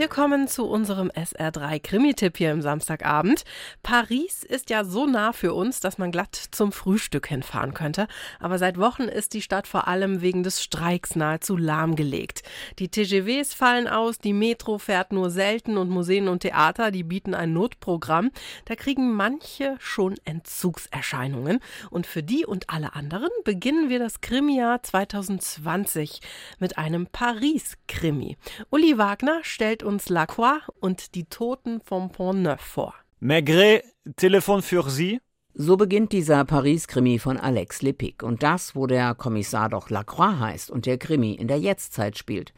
Wir 0.00 0.08
kommen 0.08 0.48
zu 0.48 0.64
unserem 0.64 1.10
SR3 1.10 1.78
Krimi-Tipp 1.78 2.38
hier 2.38 2.52
im 2.52 2.62
Samstagabend. 2.62 3.44
Paris 3.82 4.44
ist 4.44 4.70
ja 4.70 4.82
so 4.82 5.04
nah 5.04 5.34
für 5.34 5.52
uns, 5.52 5.80
dass 5.80 5.98
man 5.98 6.10
glatt 6.10 6.34
zum 6.52 6.72
Frühstück 6.72 7.26
hinfahren 7.26 7.74
könnte. 7.74 8.08
Aber 8.38 8.56
seit 8.56 8.78
Wochen 8.78 9.02
ist 9.02 9.34
die 9.34 9.42
Stadt 9.42 9.66
vor 9.66 9.88
allem 9.88 10.22
wegen 10.22 10.42
des 10.42 10.62
Streiks 10.62 11.16
nahezu 11.16 11.54
lahmgelegt. 11.54 12.42
Die 12.78 12.88
TGVs 12.88 13.52
fallen 13.52 13.88
aus, 13.88 14.16
die 14.16 14.32
Metro 14.32 14.78
fährt 14.78 15.12
nur 15.12 15.28
selten 15.28 15.76
und 15.76 15.90
Museen 15.90 16.28
und 16.28 16.40
Theater, 16.40 16.92
die 16.92 17.02
bieten 17.02 17.34
ein 17.34 17.52
Notprogramm. 17.52 18.30
Da 18.64 18.76
kriegen 18.76 19.12
manche 19.12 19.76
schon 19.80 20.14
Entzugserscheinungen. 20.24 21.60
Und 21.90 22.06
für 22.06 22.22
die 22.22 22.46
und 22.46 22.70
alle 22.70 22.94
anderen 22.94 23.28
beginnen 23.44 23.90
wir 23.90 23.98
das 23.98 24.22
Krimi-Jahr 24.22 24.82
2020 24.82 26.22
mit 26.58 26.78
einem 26.78 27.06
Paris-Krimi. 27.06 28.38
Uli 28.70 28.96
Wagner 28.96 29.40
stellt 29.42 29.82
uns 29.82 29.89
Lacroix 30.08 30.60
und 30.80 31.14
die 31.14 31.24
Toten 31.24 31.80
vom 31.80 32.10
Pont 32.10 32.42
Neuf 32.42 32.60
vor. 32.60 32.94
Maigret, 33.18 33.84
Telefon 34.16 34.62
für 34.62 34.88
Sie? 34.88 35.20
So 35.54 35.76
beginnt 35.76 36.12
dieser 36.12 36.44
Paris-Krimi 36.44 37.18
von 37.18 37.36
Alex 37.36 37.82
Lepic. 37.82 38.24
Und 38.24 38.42
das, 38.42 38.74
wo 38.76 38.86
der 38.86 39.14
Kommissar 39.14 39.68
doch 39.68 39.90
Lacroix 39.90 40.38
heißt 40.38 40.70
und 40.70 40.86
der 40.86 40.96
Krimi 40.96 41.34
in 41.34 41.48
der 41.48 41.58
Jetztzeit 41.58 42.16
spielt. 42.16 42.54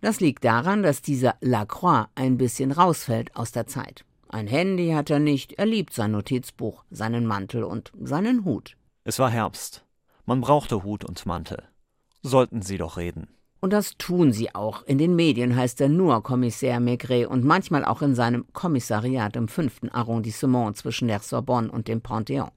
Das 0.00 0.20
liegt 0.20 0.44
daran, 0.44 0.82
dass 0.82 1.02
dieser 1.02 1.36
Lacroix 1.40 2.08
ein 2.14 2.36
bisschen 2.36 2.72
rausfällt 2.72 3.34
aus 3.34 3.52
der 3.52 3.66
Zeit. 3.66 4.04
Ein 4.28 4.46
Handy 4.46 4.90
hat 4.90 5.10
er 5.10 5.18
nicht, 5.18 5.54
er 5.54 5.66
liebt 5.66 5.92
sein 5.92 6.12
Notizbuch, 6.12 6.84
seinen 6.90 7.26
Mantel 7.26 7.64
und 7.64 7.90
seinen 8.00 8.44
Hut. 8.44 8.76
Es 9.02 9.18
war 9.18 9.30
Herbst. 9.30 9.84
Man 10.24 10.40
brauchte 10.40 10.84
Hut 10.84 11.04
und 11.04 11.26
Mantel. 11.26 11.64
Sollten 12.22 12.62
Sie 12.62 12.78
doch 12.78 12.96
reden. 12.96 13.28
Und 13.60 13.74
das 13.74 13.96
tun 13.98 14.32
sie 14.32 14.54
auch. 14.54 14.82
In 14.84 14.96
den 14.96 15.14
Medien 15.14 15.54
heißt 15.54 15.80
er 15.82 15.90
nur 15.90 16.22
Kommissär 16.22 16.80
Maigret 16.80 17.26
und 17.26 17.44
manchmal 17.44 17.84
auch 17.84 18.00
in 18.00 18.14
seinem 18.14 18.46
Kommissariat 18.52 19.36
im 19.36 19.48
fünften 19.48 19.90
Arrondissement 19.90 20.76
zwischen 20.76 21.08
der 21.08 21.20
Sorbonne 21.20 21.70
und 21.70 21.86
dem 21.86 22.00
Panthéon. 22.00 22.50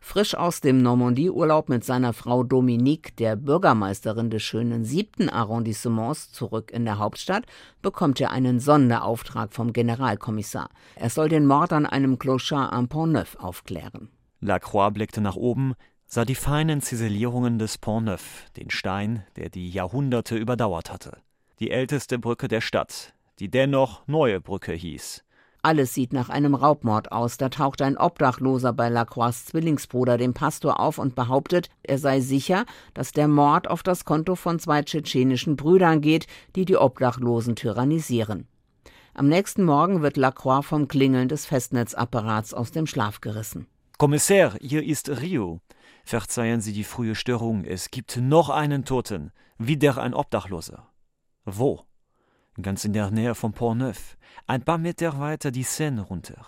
Frisch 0.00 0.34
aus 0.34 0.60
dem 0.60 0.82
Normandie-Urlaub 0.82 1.68
mit 1.68 1.84
seiner 1.84 2.12
Frau 2.12 2.44
Dominique, 2.44 3.16
der 3.16 3.36
Bürgermeisterin 3.36 4.30
des 4.30 4.42
schönen 4.42 4.84
siebten 4.84 5.28
Arrondissements, 5.28 6.32
zurück 6.32 6.70
in 6.70 6.84
der 6.84 6.98
Hauptstadt, 6.98 7.44
bekommt 7.82 8.20
er 8.20 8.30
einen 8.30 8.60
Sonderauftrag 8.60 9.52
vom 9.52 9.72
Generalkommissar. 9.72 10.70
Er 10.94 11.10
soll 11.10 11.28
den 11.28 11.46
Mord 11.46 11.72
an 11.72 11.86
einem 11.86 12.18
Clochard 12.18 12.72
am 12.72 12.88
Pont-Neuf 12.88 13.36
aufklären. 13.36 14.08
Lacroix 14.40 14.92
blickte 14.92 15.20
nach 15.20 15.36
oben, 15.36 15.74
sah 16.06 16.24
die 16.24 16.34
feinen 16.34 16.80
Ziselierungen 16.80 17.58
des 17.58 17.78
Pont 17.78 18.06
Neuf, 18.06 18.44
den 18.56 18.70
Stein, 18.70 19.24
der 19.36 19.50
die 19.50 19.70
Jahrhunderte 19.70 20.36
überdauert 20.36 20.92
hatte. 20.92 21.18
Die 21.58 21.70
älteste 21.70 22.18
Brücke 22.18 22.48
der 22.48 22.60
Stadt, 22.60 23.14
die 23.38 23.50
dennoch 23.50 24.06
neue 24.06 24.40
Brücke 24.40 24.72
hieß. 24.72 25.24
Alles 25.62 25.94
sieht 25.94 26.12
nach 26.12 26.28
einem 26.28 26.54
Raubmord 26.54 27.10
aus. 27.10 27.38
Da 27.38 27.48
taucht 27.48 27.82
ein 27.82 27.98
Obdachloser 27.98 28.72
bei 28.72 28.88
Lacroix 28.88 29.46
Zwillingsbruder 29.46 30.16
dem 30.16 30.32
Pastor 30.32 30.78
auf 30.78 30.98
und 30.98 31.16
behauptet, 31.16 31.70
er 31.82 31.98
sei 31.98 32.20
sicher, 32.20 32.66
dass 32.94 33.10
der 33.10 33.26
Mord 33.26 33.68
auf 33.68 33.82
das 33.82 34.04
Konto 34.04 34.36
von 34.36 34.60
zwei 34.60 34.82
tschetschenischen 34.82 35.56
Brüdern 35.56 36.02
geht, 36.02 36.28
die 36.54 36.66
die 36.66 36.76
Obdachlosen 36.76 37.56
tyrannisieren. 37.56 38.46
Am 39.12 39.28
nächsten 39.28 39.64
Morgen 39.64 40.02
wird 40.02 40.16
Lacroix 40.16 40.64
vom 40.64 40.86
Klingeln 40.86 41.28
des 41.28 41.46
Festnetzapparats 41.46 42.54
aus 42.54 42.70
dem 42.70 42.86
Schlaf 42.86 43.20
gerissen. 43.20 43.66
Kommissär, 43.98 44.58
hier 44.60 44.84
ist 44.84 45.08
Rio. 45.08 45.62
Verzeihen 46.04 46.60
Sie 46.60 46.74
die 46.74 46.84
frühe 46.84 47.14
Störung. 47.14 47.64
Es 47.64 47.90
gibt 47.90 48.18
noch 48.18 48.50
einen 48.50 48.84
Toten. 48.84 49.32
Wieder 49.56 49.96
ein 49.96 50.12
Obdachloser. 50.12 50.86
Wo? 51.46 51.80
Ganz 52.60 52.84
in 52.84 52.92
der 52.92 53.10
Nähe 53.10 53.34
vom 53.34 53.54
Pont 53.54 53.80
Neuf. 53.80 54.18
Ein 54.46 54.62
paar 54.62 54.76
Meter 54.76 55.18
weiter 55.18 55.50
die 55.50 55.62
Seine 55.62 56.02
runter. 56.02 56.44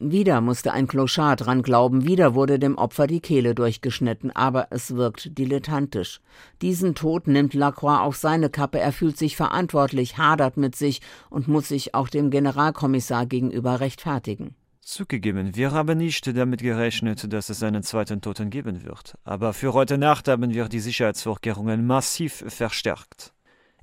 Wieder 0.00 0.42
musste 0.42 0.74
ein 0.74 0.86
Clochard 0.86 1.46
dran 1.46 1.62
glauben, 1.62 2.04
wieder 2.04 2.34
wurde 2.34 2.58
dem 2.58 2.76
Opfer 2.76 3.06
die 3.06 3.20
Kehle 3.20 3.54
durchgeschnitten, 3.54 4.30
aber 4.30 4.66
es 4.68 4.94
wirkt 4.94 5.38
dilettantisch. 5.38 6.20
Diesen 6.60 6.94
Tod 6.94 7.26
nimmt 7.26 7.54
Lacroix 7.54 8.00
auf 8.00 8.16
seine 8.16 8.50
Kappe, 8.50 8.80
er 8.80 8.92
fühlt 8.92 9.16
sich 9.16 9.36
verantwortlich, 9.36 10.18
hadert 10.18 10.58
mit 10.58 10.76
sich 10.76 11.00
und 11.30 11.48
muss 11.48 11.68
sich 11.68 11.94
auch 11.94 12.10
dem 12.10 12.30
Generalkommissar 12.30 13.24
gegenüber 13.24 13.80
rechtfertigen. 13.80 14.56
Zugegeben, 14.84 15.54
wir 15.54 15.70
haben 15.70 15.96
nicht 15.96 16.26
damit 16.36 16.60
gerechnet, 16.60 17.32
dass 17.32 17.50
es 17.50 17.62
einen 17.62 17.84
zweiten 17.84 18.20
Toten 18.20 18.50
geben 18.50 18.82
wird. 18.82 19.16
Aber 19.22 19.52
für 19.52 19.74
heute 19.74 19.96
Nacht 19.96 20.26
haben 20.26 20.52
wir 20.52 20.68
die 20.68 20.80
Sicherheitsvorkehrungen 20.80 21.86
massiv 21.86 22.44
verstärkt. 22.48 23.32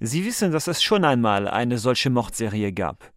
Sie 0.02 0.26
wissen, 0.26 0.52
dass 0.52 0.68
es 0.68 0.84
schon 0.84 1.06
einmal 1.06 1.48
eine 1.48 1.78
solche 1.78 2.10
Mordserie 2.10 2.74
gab. 2.74 3.14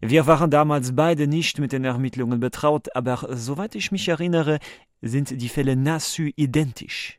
Wir 0.00 0.28
waren 0.28 0.48
damals 0.48 0.94
beide 0.94 1.26
nicht 1.26 1.58
mit 1.58 1.72
den 1.72 1.84
Ermittlungen 1.84 2.38
betraut, 2.38 2.94
aber 2.94 3.26
soweit 3.32 3.74
ich 3.74 3.90
mich 3.90 4.06
erinnere, 4.06 4.60
sind 5.02 5.42
die 5.42 5.48
Fälle 5.48 5.74
nahezu 5.74 6.30
identisch. 6.36 7.17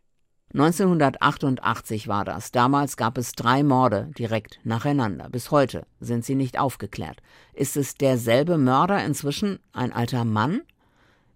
1988 0.53 2.07
war 2.07 2.25
das. 2.25 2.51
Damals 2.51 2.97
gab 2.97 3.19
es 3.19 3.33
drei 3.33 3.61
Morde 3.61 4.09
direkt 4.17 4.59
nacheinander. 4.63 5.29
Bis 5.29 5.51
heute 5.51 5.85
sind 5.99 6.25
sie 6.25 6.33
nicht 6.33 6.57
aufgeklärt. 6.57 7.21
Ist 7.53 7.77
es 7.77 7.93
derselbe 7.93 8.57
Mörder 8.57 9.03
inzwischen 9.05 9.59
ein 9.73 9.93
alter 9.93 10.25
Mann? 10.25 10.61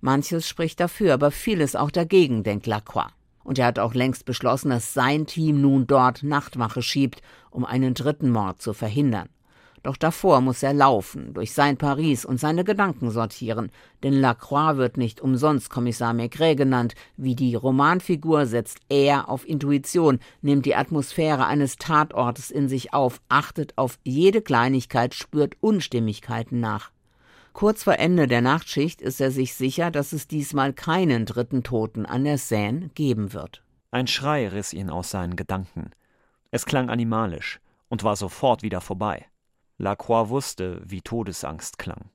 Manches 0.01 0.47
spricht 0.47 0.79
dafür, 0.79 1.13
aber 1.13 1.29
vieles 1.29 1.75
auch 1.75 1.91
dagegen, 1.91 2.43
denkt 2.43 2.65
Lacroix. 2.65 3.11
Und 3.43 3.59
er 3.59 3.67
hat 3.67 3.77
auch 3.77 3.93
längst 3.93 4.25
beschlossen, 4.25 4.71
dass 4.71 4.93
sein 4.93 5.27
Team 5.27 5.61
nun 5.61 5.85
dort 5.85 6.23
Nachtwache 6.23 6.81
schiebt, 6.81 7.21
um 7.51 7.65
einen 7.65 7.93
dritten 7.93 8.31
Mord 8.31 8.61
zu 8.61 8.73
verhindern. 8.73 9.29
Doch 9.83 9.97
davor 9.97 10.39
muss 10.39 10.63
er 10.63 10.73
laufen, 10.73 11.33
durch 11.33 11.51
sein 11.51 11.75
Paris 11.75 12.23
und 12.23 12.39
seine 12.39 12.63
Gedanken 12.63 13.11
sortieren, 13.11 13.69
denn 14.01 14.13
Lacroix 14.13 14.77
wird 14.77 14.95
nicht 14.95 15.19
umsonst 15.19 15.69
Kommissar 15.69 16.13
Maigret 16.13 16.57
genannt. 16.57 16.95
Wie 17.17 17.35
die 17.35 17.53
Romanfigur 17.53 18.45
setzt 18.45 18.79
er 18.87 19.27
auf 19.27 19.45
Intuition, 19.45 20.19
nimmt 20.41 20.65
die 20.65 20.75
Atmosphäre 20.75 21.45
eines 21.45 21.75
Tatortes 21.75 22.49
in 22.49 22.69
sich 22.69 22.93
auf, 22.93 23.19
achtet 23.27 23.77
auf 23.77 23.99
jede 24.03 24.41
Kleinigkeit, 24.41 25.13
spürt 25.13 25.57
Unstimmigkeiten 25.59 26.61
nach. 26.61 26.91
Kurz 27.51 27.83
vor 27.83 27.99
Ende 27.99 28.29
der 28.29 28.41
Nachtschicht 28.41 29.01
ist 29.01 29.19
er 29.19 29.31
sich 29.31 29.53
sicher, 29.53 29.91
dass 29.91 30.13
es 30.13 30.29
diesmal 30.29 30.71
keinen 30.71 31.25
dritten 31.25 31.61
Toten 31.61 32.05
an 32.05 32.23
der 32.23 32.37
Seine 32.37 32.89
geben 32.95 33.33
wird. 33.33 33.61
Ein 33.91 34.07
Schrei 34.07 34.47
riss 34.47 34.71
ihn 34.71 34.89
aus 34.89 35.11
seinen 35.11 35.35
Gedanken. 35.35 35.91
Es 36.51 36.65
klang 36.65 36.89
animalisch 36.89 37.59
und 37.89 38.03
war 38.03 38.15
sofort 38.15 38.63
wieder 38.63 38.79
vorbei. 38.79 39.25
Lacroix 39.83 40.29
wusste, 40.29 40.81
wie 40.85 41.01
Todesangst 41.01 41.77
klang. 41.77 42.09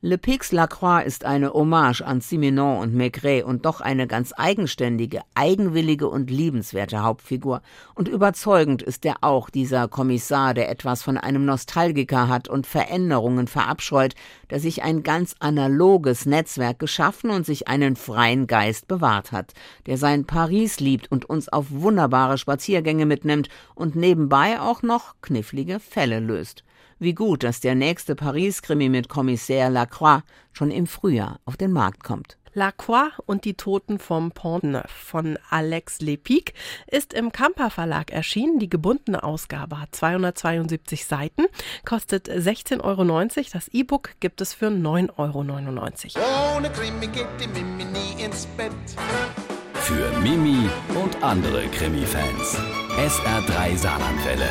Le 0.00 0.16
Pix 0.16 0.52
Lacroix 0.52 1.04
ist 1.04 1.24
eine 1.24 1.52
Hommage 1.52 2.02
an 2.02 2.20
Simenon 2.20 2.78
und 2.78 2.94
Maigret 2.94 3.42
und 3.42 3.66
doch 3.66 3.80
eine 3.80 4.06
ganz 4.06 4.32
eigenständige, 4.36 5.22
eigenwillige 5.34 6.06
und 6.08 6.30
liebenswerte 6.30 7.02
Hauptfigur. 7.02 7.62
Und 7.96 8.06
überzeugend 8.06 8.80
ist 8.80 9.04
er 9.04 9.16
auch, 9.22 9.50
dieser 9.50 9.88
Kommissar, 9.88 10.54
der 10.54 10.70
etwas 10.70 11.02
von 11.02 11.18
einem 11.18 11.44
Nostalgiker 11.44 12.28
hat 12.28 12.46
und 12.46 12.68
Veränderungen 12.68 13.48
verabscheut, 13.48 14.14
der 14.50 14.60
sich 14.60 14.84
ein 14.84 15.02
ganz 15.02 15.34
analoges 15.40 16.24
Netzwerk 16.26 16.78
geschaffen 16.78 17.30
und 17.30 17.44
sich 17.44 17.66
einen 17.66 17.96
freien 17.96 18.46
Geist 18.46 18.86
bewahrt 18.86 19.32
hat, 19.32 19.52
der 19.86 19.98
sein 19.98 20.26
Paris 20.26 20.78
liebt 20.78 21.10
und 21.10 21.28
uns 21.28 21.48
auf 21.48 21.66
wunderbare 21.70 22.38
Spaziergänge 22.38 23.04
mitnimmt 23.04 23.48
und 23.74 23.96
nebenbei 23.96 24.60
auch 24.60 24.82
noch 24.82 25.16
knifflige 25.22 25.80
Fälle 25.80 26.20
löst. 26.20 26.62
Wie 26.98 27.14
gut, 27.14 27.44
dass 27.44 27.60
der 27.60 27.74
nächste 27.74 28.14
Paris-Krimi 28.14 28.88
mit 28.88 29.08
Kommissär 29.08 29.70
Lacroix 29.70 30.22
schon 30.52 30.70
im 30.70 30.86
Frühjahr 30.86 31.38
auf 31.44 31.56
den 31.56 31.72
Markt 31.72 32.02
kommt. 32.02 32.38
Lacroix 32.54 33.12
und 33.24 33.44
die 33.44 33.54
Toten 33.54 33.98
vom 33.98 34.32
Pont 34.32 34.64
Neuf 34.64 34.90
von 34.90 35.38
Alex 35.48 36.00
Lepic 36.00 36.52
ist 36.86 37.14
im 37.14 37.30
Kamper 37.30 37.70
Verlag 37.70 38.10
erschienen. 38.10 38.58
Die 38.58 38.68
gebundene 38.68 39.22
Ausgabe 39.22 39.80
hat 39.80 39.94
272 39.94 41.04
Seiten, 41.04 41.44
kostet 41.84 42.28
16,90 42.28 42.82
Euro. 42.82 43.24
Das 43.52 43.68
E-Book 43.68 44.10
gibt 44.20 44.40
es 44.40 44.54
für 44.54 44.68
9,99 44.68 46.16
Euro. 46.16 46.56
Ohne 46.56 46.70
Krimi 46.70 47.06
geht 47.06 47.28
die 47.40 47.48
Mimi 47.48 47.84
nie 47.84 48.24
ins 48.24 48.46
Bett. 48.56 48.72
Für 49.74 50.18
Mimi 50.20 50.68
und 51.00 51.22
andere 51.22 51.66
Krimi-Fans. 51.68 52.58
SR3 52.98 53.76
Saarlandwelle. 53.76 54.50